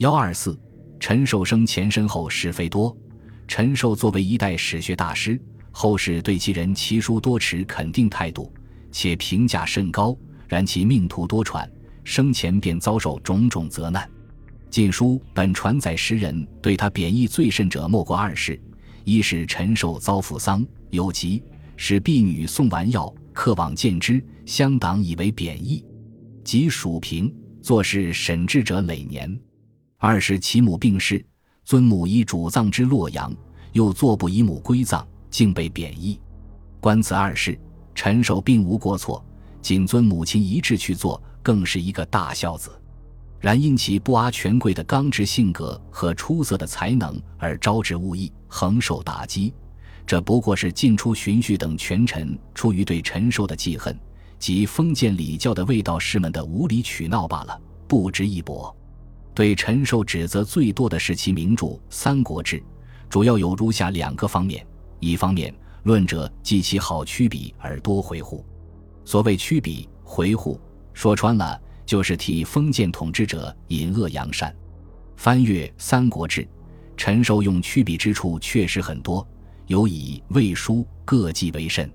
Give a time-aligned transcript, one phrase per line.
[0.00, 0.58] 幺二四，
[0.98, 2.96] 陈寿生前身后是非多。
[3.46, 5.38] 陈寿作为一代史学大师，
[5.70, 8.50] 后世对其人奇书多持肯定态度，
[8.90, 10.16] 且评价甚高。
[10.48, 11.68] 然其命途多舛，
[12.02, 14.02] 生前便遭受种种责难。
[14.70, 18.58] 《晋书》本传载诗人对他贬义最甚者，莫过二事：
[19.04, 21.42] 一是陈寿遭父丧有疾，
[21.76, 25.84] 使婢女送丸药，客往见之，乡党以为贬义，
[26.42, 27.30] 即蜀平
[27.60, 29.30] 作事审治者累年；
[30.02, 31.22] 二是其母病逝，
[31.62, 33.30] 尊母以主葬之洛阳，
[33.72, 36.18] 又作不以母归葬，竟被贬义。
[36.80, 37.60] 观此二事，
[37.94, 39.22] 陈寿并无过错。
[39.60, 42.70] 谨遵母亲遗志去做，更是一个大孝子。
[43.40, 49.52] 然因其不阿权贵的刚直性格和出色的才能而招致误意，横受打击。
[50.06, 53.94] 这不过是进出荀彧等权臣出于对陈寿的记恨
[54.38, 58.74] 及封建礼教的卫道士们的无理取闹罢了，不值一驳。
[59.40, 62.58] 对陈寿指责最多的是其名著《三国志》，
[63.08, 64.66] 主要有如下两个方面：
[64.98, 65.50] 一方面，
[65.84, 68.44] 论者记其好曲笔而多回护。
[69.02, 70.60] 所谓曲笔回护，
[70.92, 74.54] 说穿了就是替封建统治者引恶扬善。
[75.16, 76.42] 翻阅《三国志》，
[76.94, 79.26] 陈寿用曲笔之处确实很多，
[79.68, 81.90] 尤以魏书各记为甚。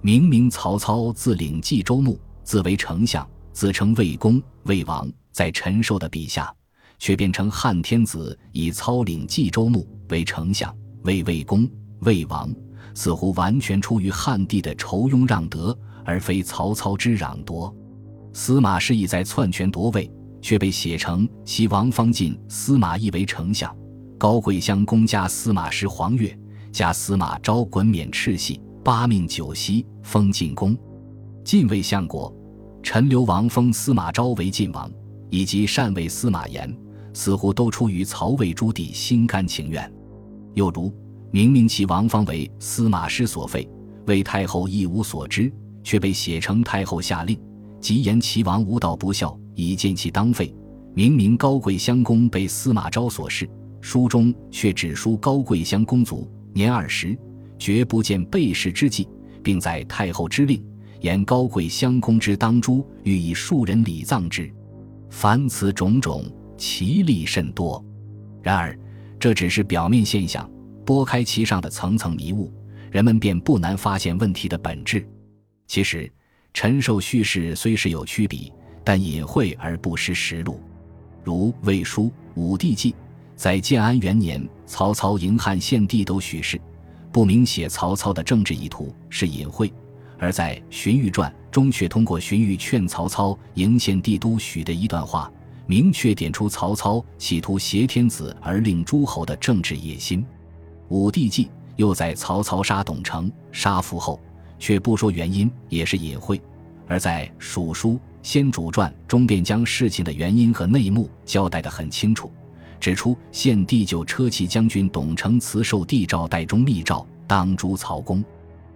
[0.00, 6.50] 明明曹操自领冀州牧，自为丞相，自称魏公、魏王，在陈寿的笔下，
[6.98, 11.68] 却变成汉天子以操领冀州牧为丞相，为魏公、
[12.00, 12.52] 魏王，
[12.94, 15.76] 似乎完全出于汉帝的酬庸让德。
[16.04, 17.70] 而非曹操之攘夺，
[18.32, 20.10] 司马师意在篡权夺位，
[20.40, 23.76] 却被写成其王方进司马懿为丞相，
[24.16, 26.34] 高贵乡公加司马师黄钺，
[26.72, 30.74] 加司马昭衮冕赤系，八命九锡，封晋公。
[31.44, 32.34] 晋魏相国
[32.82, 34.90] 陈留王封司马昭为晋王，
[35.28, 36.74] 以及禅位司马炎，
[37.18, 39.92] 似乎都出于曹魏诸帝心甘情愿。
[40.54, 40.94] 又如
[41.32, 43.68] 明明其王方为司马师所废，
[44.06, 45.52] 魏太后一无所知。
[45.82, 47.38] 却被写成太后下令，
[47.80, 50.54] 即言齐王无道不孝，以见其当废。
[50.94, 53.48] 明明高贵襄公被司马昭所弑，
[53.80, 57.16] 书中却只书高贵襄公卒年二十，
[57.58, 59.08] 绝不见被弑之际，
[59.42, 60.62] 并在太后之令，
[61.00, 64.52] 言高贵襄公之当诛，欲以庶人礼葬之。
[65.08, 66.22] 凡此种种，
[66.58, 67.82] 其利甚多。
[68.42, 68.78] 然而，
[69.18, 70.50] 这只是表面现象，
[70.84, 72.52] 拨开其上的层层迷雾，
[72.90, 75.08] 人们便不难发现问题的本质。
[75.66, 76.10] 其实，
[76.52, 78.52] 陈寿叙事虽是有曲笔，
[78.82, 80.60] 但隐晦而不失实录。
[81.22, 82.04] 如《魏书·
[82.34, 82.92] 武帝纪》
[83.36, 86.60] 在建安元年，曹操迎汉献帝都许氏，
[87.12, 89.70] 不明写曹操的政治意图，是隐晦；
[90.18, 95.30] 而在《荀彧传》中，却通过荀彧劝曹操迎献帝都许的一段话，
[95.68, 100.20] 明确点出曹操企图挟天子而令诸侯的政治野心。
[100.88, 101.44] 《武帝纪》
[101.76, 104.18] 又在曹操杀董承、杀父后。
[104.60, 106.36] 却不说原因，也是隐晦；
[106.88, 107.90] 而在《蜀书·
[108.24, 112.28] 先主传》中，便将事情的原因和内幕交代得很清楚，
[112.80, 118.24] 指出献帝就车骑将军董承辞受帝诏代中密诏，当诛曹公，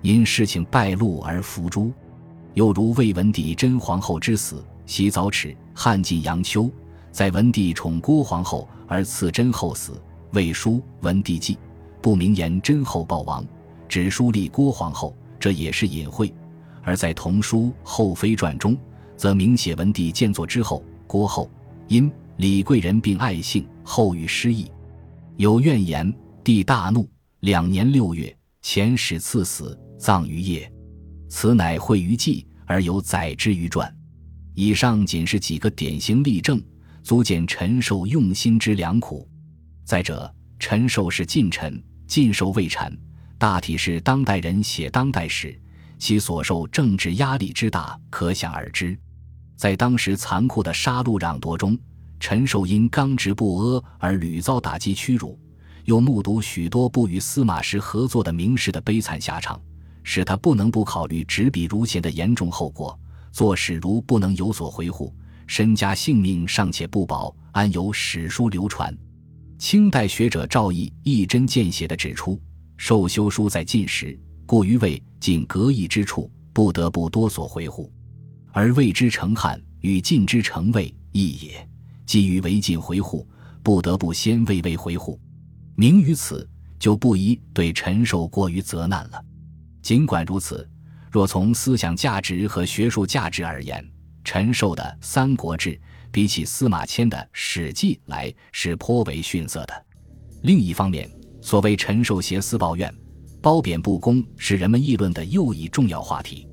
[0.00, 1.92] 因事情败露而伏诛。
[2.52, 6.70] 又如魏文帝真皇后之死，袭早齿，汉晋杨秋，
[7.10, 9.92] 在文帝宠郭皇后而赐真后死，
[10.32, 11.54] 《魏书·文帝纪》
[12.02, 13.44] 不明言真后暴亡，
[13.88, 15.14] 只书立郭皇后。
[15.40, 16.32] 这也是隐晦，
[16.82, 18.74] 而在同书《后妃传》中，
[19.14, 21.50] 则明写文帝建作之后，郭后
[21.86, 24.70] 因李贵人并爱幸，后遇失意，
[25.36, 26.10] 有怨言，
[26.42, 27.06] 帝大怒，
[27.40, 30.66] 两年六月，遣使赐死，葬于邺。
[31.28, 33.94] 此乃讳于纪，而有载之于传。
[34.54, 36.62] 以上仅是几个典型例证，
[37.02, 39.28] 足见陈寿用心之良苦。
[39.84, 42.96] 再者，陈寿是近臣，近寿未产。
[43.36, 45.60] 大体是当代人写当代史，
[45.98, 48.96] 其所受政治压力之大，可想而知。
[49.56, 51.76] 在当时残酷的杀戮攘夺中，
[52.20, 55.36] 陈寿因刚直不阿而屡遭打击屈辱，
[55.84, 59.60] 又目睹许多不与司马师合作的名士的悲惨下场，
[60.04, 62.96] 使他不能不考虑执笔如弦的严重后果。
[63.34, 65.12] 做史如不能有所回护，
[65.48, 68.96] 身家性命尚且不保，安有史书流传？
[69.58, 72.40] 清代学者赵翼一针见血地指出。
[72.76, 74.16] 受修书在晋时，
[74.46, 77.90] 故于魏晋隔异之处，不得不多所回护；
[78.52, 81.68] 而魏之成汉与晋之成魏异也，
[82.06, 83.26] 基于为晋回护，
[83.64, 85.18] 不得不先魏魏回护。
[85.74, 86.48] 明于此，
[86.78, 89.20] 就不宜对陈寿过于责难了。
[89.82, 90.68] 尽管如此，
[91.14, 93.88] 若从思想价值和学术价值而言，
[94.24, 95.70] 陈寿的《三国志》
[96.10, 99.86] 比起司马迁的《史记》来是颇为逊色的。
[100.42, 101.08] 另一方面，
[101.40, 102.92] 所谓陈寿挟私抱怨、
[103.40, 106.48] 褒贬不公，是人们议论的又一重要话题。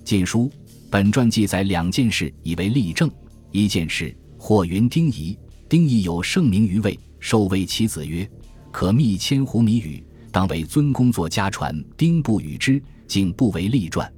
[0.04, 0.48] 《晋书》
[0.88, 3.10] 本传记载两件事，以为例证。
[3.50, 5.36] 一件事，或云丁仪，
[5.68, 8.30] 丁仪有盛名于魏，受谓其子曰
[8.70, 10.00] ：“可密千斛米与，
[10.34, 14.12] 当为尊公作家传。”丁不与之，竟不为立传。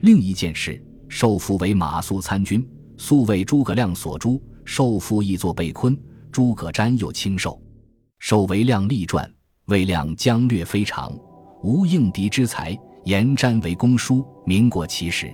[0.00, 5.96] 另一件事，受父为马谡参军，素为诸葛亮所诛，受父亦作被昆，
[6.32, 7.62] 诸葛瞻又轻受。
[8.18, 9.32] 受为亮立传，
[9.66, 11.16] 魏亮将略非常，
[11.62, 15.32] 无应敌之才，言瞻为公书，名过其实。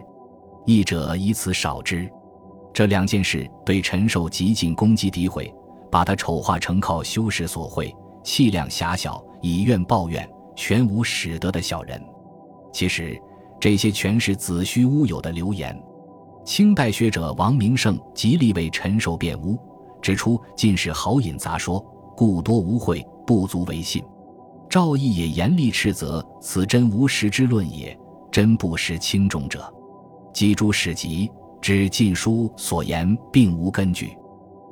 [0.67, 2.07] 译者以此少之。
[2.75, 5.51] 这两件事对陈寿极尽攻击诋毁，
[5.91, 7.91] 把他丑化成靠修饰所绘、
[8.23, 12.03] 气量狭小、以怨报怨、全无使得的小人。
[12.73, 13.21] 其实，
[13.61, 15.77] 这些全是子虚乌有的流言。
[16.45, 19.59] 清代学者王明胜极力为陈寿辩污，
[20.01, 21.85] 指出尽是豪饮杂说。
[22.17, 24.03] 故多无会，不足为信。
[24.69, 27.97] 赵翼也严厉斥责此真无实之论也，
[28.31, 29.73] 真不识轻重者。
[30.33, 31.31] 记诸史籍，
[31.61, 34.17] 指《晋书》所言并无根据。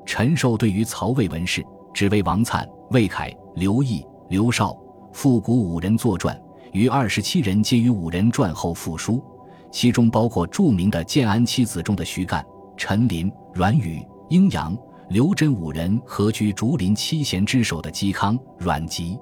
[0.05, 1.65] 陈寿对于曹魏文士，
[1.95, 4.77] 只为王粲、魏凯、刘毅、刘绍、
[5.13, 6.37] 复古五人作传，
[6.73, 9.23] 于二十七人皆于五人传后附书，
[9.71, 12.45] 其中包括著名的建安七子中的徐干、
[12.77, 14.77] 陈琳、阮宇、阴阳。
[15.09, 19.17] 刘真五人合居竹林七贤之首的嵇康、阮籍、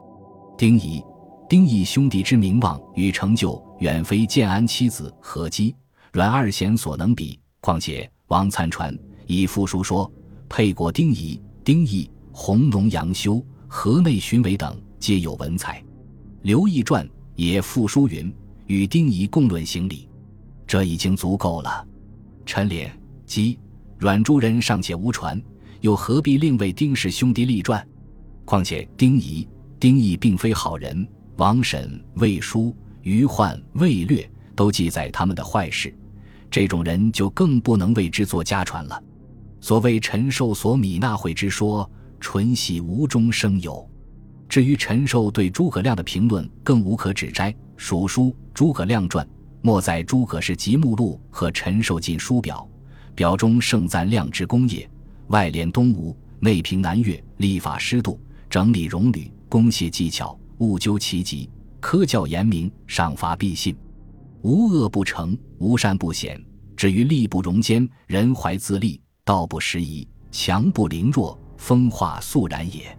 [0.56, 1.04] 丁仪、
[1.46, 5.76] 丁义兄弟之名望与成就，远非建安七子何姬、
[6.10, 7.38] 阮二贤所能比。
[7.60, 10.10] 况且王粲传以附书说，
[10.48, 14.74] 沛国丁仪、丁义、弘农杨修、河内荀伟等
[15.04, 15.84] 皆有文采。
[16.40, 17.06] 刘毅传
[17.36, 18.34] 也附书云，
[18.68, 20.08] 与丁仪共论行礼，
[20.66, 21.86] 这已经足够了。
[22.46, 22.90] 陈连、
[23.26, 23.58] 姬、
[23.98, 25.38] 阮诸人尚且无传。
[25.82, 27.86] 又何必另为丁氏兄弟立传？
[28.46, 29.46] 况且丁仪、
[29.78, 31.06] 丁义并非好人，
[31.36, 35.94] 王审、魏书、于焕、魏略都记载他们的坏事，
[36.50, 39.04] 这种人就更不能为之作家传了。
[39.60, 43.86] 所谓陈寿所米纳会之说，纯系无中生有。
[44.48, 47.54] 至于陈寿对诸葛亮的评论，更无可指摘。
[47.76, 48.24] 蜀书
[48.54, 49.26] 《诸葛亮传》
[49.60, 52.68] 莫在诸葛氏集目录和陈寿进书表，
[53.14, 54.88] 表中盛赞亮之功业。
[55.28, 61.50] 外连东吴，内平南越，立法师度，整理戎旅，攻械技巧，务究其极，
[61.80, 63.74] 科教严明，赏罚必信，
[64.42, 66.40] 无恶不成，无善不显。
[66.76, 72.96] 至于力不容奸，人怀自立，道不拾遗，强不凌弱，风化肃然也。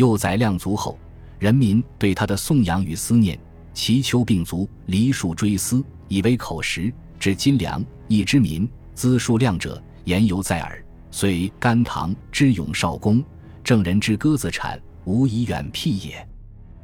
[0.00, 0.98] 幼宰量足后，
[1.38, 3.38] 人民对他的颂扬与思念，
[3.74, 6.90] 祈求并足，梨树追思，以为口实。
[7.18, 10.82] 至金良，义之民，资数量者，言犹在耳。
[11.10, 13.22] 虽甘棠之永少公，
[13.62, 16.26] 正人之鸽子产，无以远辟也。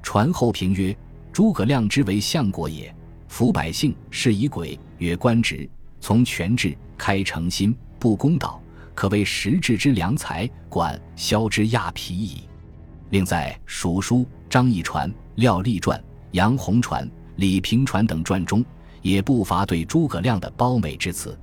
[0.03, 0.95] 传后评曰：
[1.33, 2.95] 诸葛亮之为相国也，
[3.29, 5.67] 服百姓，是以鬼曰官职，
[6.03, 8.63] 从权制，开诚心，不公道，
[8.95, 12.43] 可谓实质之良才，管萧之亚皮矣。
[13.11, 14.19] 另在《蜀书》
[14.49, 18.65] 张翼传、廖立传、杨洪传、李平传等传中，
[19.03, 21.39] 也不乏对诸葛亮的褒美之词。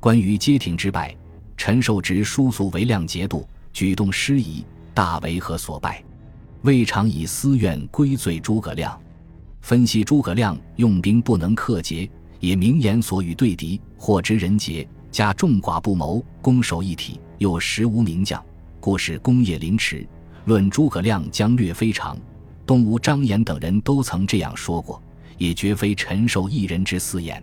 [0.00, 1.16] 关于街亭之败。
[1.60, 4.64] 陈寿直书俗为亮节度，举动失仪，
[4.94, 6.00] 大为何所败？
[6.62, 8.96] 未尝以私怨归罪诸葛亮。
[9.60, 18.40] 分析诸葛亮用兵不能克节，也明言所与对敌，或知人杰，加众寡不谋，攻守一体，又实无名将，
[18.78, 20.06] 故使功业凌迟。
[20.44, 22.16] 论诸葛亮将略非常，
[22.66, 25.02] 东吴张衍等人都曾这样说过，
[25.36, 27.42] 也绝非陈寿一人之私言。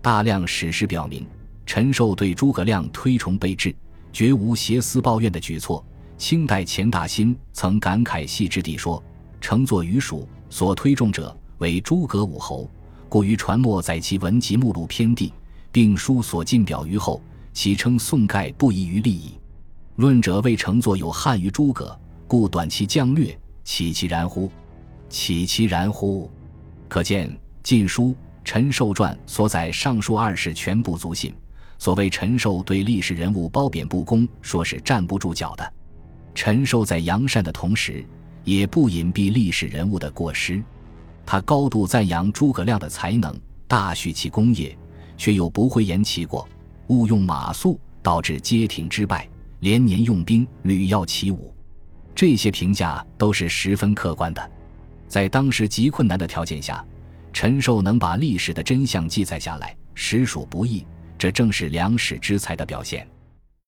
[0.00, 1.26] 大量史实表明。
[1.64, 3.74] 陈寿对诸葛亮推崇备至，
[4.12, 5.82] 绝无挟私抱怨的举措。
[6.18, 9.02] 清代钱大新曾感慨细致地说
[9.40, 12.68] ：“乘坐于蜀，所推重者为诸葛武侯，
[13.08, 15.32] 故于传墨载其文集目录篇第，
[15.70, 17.22] 并书所进表于后，
[17.52, 19.38] 其称宋盖不遗于利矣。
[19.96, 21.98] 论者为乘坐有汉于诸葛，
[22.32, 24.50] 故短其将略，岂其然乎？
[25.10, 26.30] 岂其然乎？
[26.88, 27.28] 可见
[27.62, 28.04] 《晋书·
[28.42, 31.34] 陈寿传》所载上述二事全部足信。”
[31.78, 35.72] 所谓陈寿对历史人物褒贬不公，说是站不住脚的。
[36.34, 38.02] 陈寿在扬善的同时，
[38.44, 40.64] 也不隐蔽历史人物的过失。
[41.26, 44.74] 他高度赞扬诸葛亮的才能，大叙其功业，
[45.18, 46.48] 却又不会言其过，
[46.86, 49.28] 误用马谡，导致街亭之败，
[49.60, 51.51] 连年用兵屡要其武。
[52.14, 54.50] 这些评价都是十分客观的。
[55.08, 56.84] 在当时极困难的条件下，
[57.32, 60.86] 陈寿能把历史的真相记载下来，实属不易。
[61.18, 63.06] 这正是良史之才的表现。